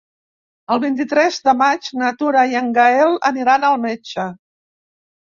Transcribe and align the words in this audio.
El 0.75 0.79
vint-i-tres 0.83 1.35
de 1.49 1.53
maig 1.59 1.89
na 1.99 2.09
Tura 2.21 2.45
i 2.53 2.57
en 2.61 2.71
Gaël 2.77 3.13
aniran 3.29 3.67
al 3.69 3.77
metge. 3.83 4.25